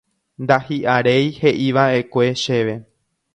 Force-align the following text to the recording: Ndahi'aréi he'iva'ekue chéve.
Ndahi'aréi 0.45 1.27
he'iva'ekue 1.41 2.31
chéve. 2.45 2.75